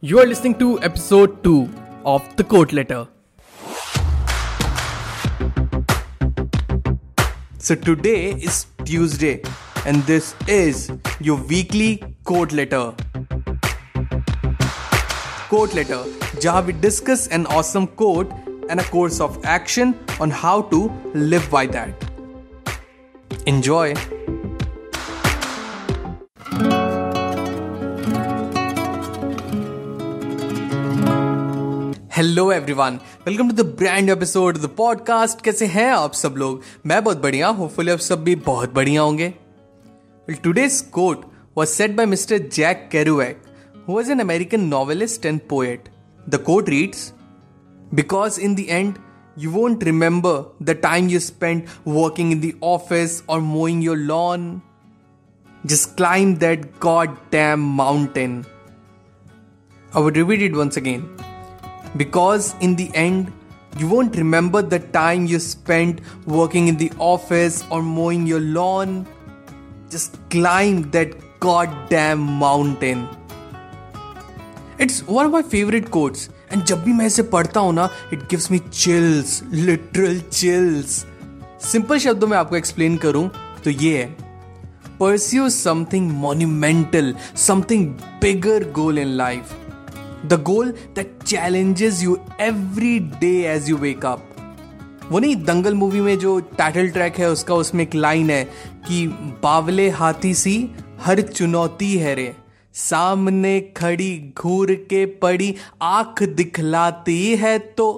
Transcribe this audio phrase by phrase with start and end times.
[0.00, 1.68] You are listening to episode 2
[2.06, 3.08] of The Quote Letter.
[7.58, 9.42] So today is Tuesday,
[9.84, 12.94] and this is your weekly quote letter.
[15.48, 16.04] Quote letter,
[16.44, 18.30] जहां we discuss an awesome quote
[18.70, 22.08] and a course of action on how to live by that.
[23.46, 23.96] Enjoy.
[32.18, 36.62] Hello everyone welcome to the brand episode the podcast कैसे हैं आप सब लोग?
[36.86, 39.28] मैं बहुत बढ़िया hopefully आप सब भी बहुत बढ़िया होंगे।
[40.44, 41.24] Today's quote
[41.58, 43.42] was set by mister Jack Kerouac
[43.88, 45.88] who was an American novelist and poet
[46.28, 47.12] the quote reads
[47.94, 48.94] because in the end
[49.38, 54.60] you won't remember the time you spend working in the office और mowing your lawn
[55.66, 56.70] जिस climb that
[57.32, 58.44] goddamn mountain
[59.96, 61.08] I would repeat it once again
[61.96, 63.32] Because in the end,
[63.78, 69.06] you won't remember the time you spent working in the office or mowing your lawn.
[69.90, 73.08] Just climb that goddamn mountain.
[74.78, 76.28] It's one of my favorite quotes.
[76.52, 81.04] And जब भी मैं इसे पढ़ता हूँ ना it gives me chills literal chills
[81.62, 83.28] simple शब्दों में आपको एक्सप्लेन करूँ
[83.64, 84.06] तो ये है
[85.00, 87.86] pursue something monumental something
[88.20, 89.52] bigger goal in life
[90.26, 94.24] the goal that challenges you every day as you wake up
[95.10, 98.44] वो नहीं, दंगल मूवी में जो टाइटल ट्रैक है, उसका उसमें एक लाइन है
[98.88, 99.06] कि
[99.42, 102.34] बावले हाथी सी हर चुनौती है रे।
[102.74, 107.88] सामने खड़ी, घूर के पड़ी, आँख दिखलाती है तो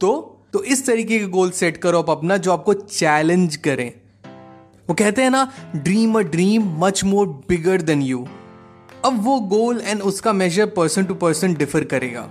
[0.00, 3.90] तो तो इस तरीके के गोल सेट करो आप अपना जो आपको चैलेंज करें।
[4.88, 8.26] वो कहते हैं ना dream a dream much more bigger than you
[9.08, 12.28] अब वो गोल एंड उसका major person to person differ करेगा।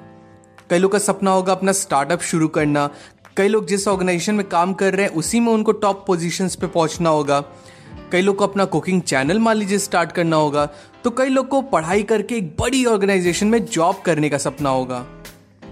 [0.69, 2.89] कई लोग का सपना होगा अपना स्टार्टअप शुरू करना।
[3.37, 6.67] कई लोग जिस ऑर्गेनाइजेशन में काम कर रहे हैं, उसी में उनको टॉप पोजीशंस पे
[6.67, 7.39] पहुँचना होगा।
[8.11, 10.65] कई लोग को अपना कुकिंग चैनल मान लीजिए स्टार्ट करना होगा।
[11.03, 14.99] तो कई लोग को पढ़ाई करके एक बड़ी ऑर्गेनाइजेशन में जॉब करने का सपना होगा।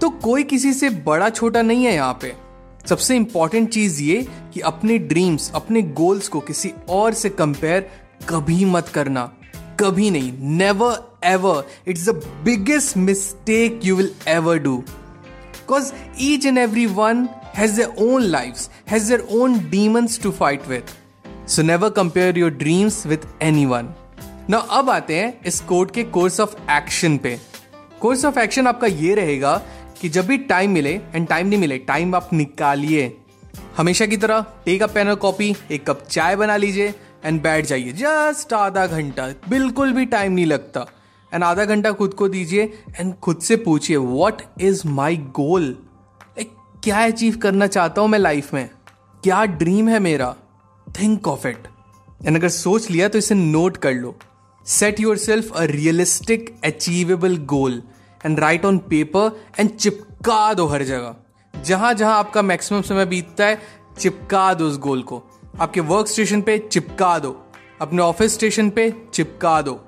[0.00, 2.34] तो कोई किसी से बड़ा छोटा नहीं है यहाँ पे।
[2.86, 7.90] सबसे इंपॉर्टेंट चीज़ ये कि अपने ड्रीम्स अपने गोल्स को किसी और से कंपेयर
[8.28, 9.32] कभी मत करना।
[9.80, 12.14] कभी नहीं never ever it's the
[12.44, 18.88] biggest mistake you will ever do because each and every one has their own life
[18.90, 20.94] has their own demons to fight with
[21.48, 23.26] so never compare your dreams with
[23.66, 23.94] anyone
[24.50, 27.38] ना अब आते हैं इस quote के course of action पे.
[28.00, 29.56] Course of action आपका ये रहेगा
[30.00, 33.12] कि जब भी टाइम मिले एंड टाइम नहीं मिले टाइम आप निकालिए.
[33.76, 36.94] हमेशा की तरह टेक अ पेन और कॉपी एक कप चाय बना लीजिए
[37.26, 40.86] एंड बैठ जाइए। जस्ट आधा घंटा। बिल्कुल भी टाइम नहीं लगता।
[41.32, 42.62] एंड आधा घंटा खुद को दीजिए
[43.00, 45.76] एंड खुद से पूछिए वॉट इज़ माई गोल
[46.84, 48.68] क्या अचीव करना चाहता हूँ मैं लाइफ में?
[49.22, 50.34] क्या ड्रीम है मेरा?
[50.86, 51.66] थिंक ऑफ़ इट
[52.26, 54.14] एंड अगर सोच लिया तो इसे नोट कर लो।
[54.66, 57.82] Set yourself a realistic achievable goal
[58.26, 61.16] and write on paper and चिपका दो हर जगह।
[61.54, 63.60] जहाँ जहाँ आपका मैक्सिमम समय बीतता है,
[63.98, 65.22] चिपका दो उस गोल को।
[65.60, 67.30] आपके वर्क स्टेशन पे चिपका दो।
[67.80, 69.80] अपने ऑफ़िस स्टेशन पे चिपका दो।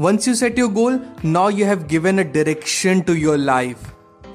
[0.00, 3.76] Once you set your goal now you have given a direction to your life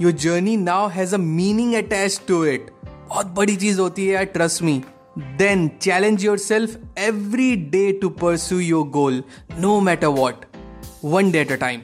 [0.01, 4.61] your journey now has a meaning attach to it बहुत बड़ी चीज़ होती है trust
[4.63, 4.81] me
[5.37, 9.23] then challenge yourself every day to pursue your goal
[9.59, 10.45] no matter what
[11.05, 11.81] one day at a time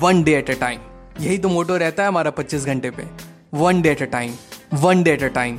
[0.00, 0.80] one day at a time
[1.20, 3.06] यही तो motto रहता है हमारा 25 घंटे पे।
[3.54, 4.32] One day at a time
[4.74, 5.58] one day at a time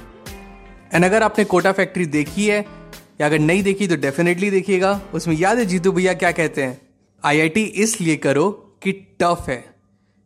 [0.94, 2.85] and अगर आपने Kota factory देखी है
[3.20, 6.82] या अगर नहीं देखी तो डेफिनेटली देखिएगा। उसमें याद है जीतू भैया क्या कहते हैं?
[7.24, 8.50] आईआईटी इसलिए करो
[8.84, 9.64] कि टफ है।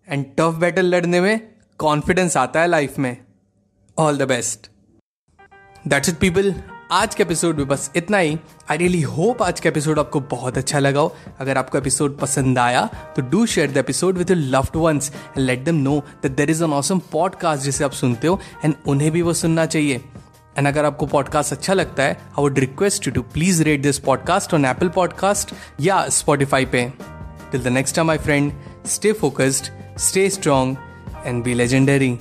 [0.07, 1.39] एंड टफ बैटल लड़ने में
[1.79, 3.16] कॉन्फिडेंस आता है लाइफ में।
[3.97, 4.69] All the best
[5.85, 6.53] that's it people
[6.91, 8.38] आज के एपिसोड में बस इतना ही।
[8.72, 12.59] आई रियली होप आज का एपिसोड आपको बहुत अच्छा लगा हो। अगर आपको एपिसोड पसंद
[12.59, 12.85] आया
[13.16, 16.50] तो do share the episode with your loved ones and let them know that there
[16.50, 20.01] is an awesome podcast जिसे आप सुनते हो एंड उन्हें भी वो सुनना चाहिए।
[20.59, 24.00] एंड अगर आपको पॉडकास्ट अच्छा लगता है I would request you to please rate this
[24.00, 26.94] podcast on Apple podcast या स्पॉटिफाई पे।
[27.51, 28.53] Till the next time my friend
[28.85, 29.65] stay focused
[29.97, 30.75] stay strong
[31.25, 32.19] and be legendary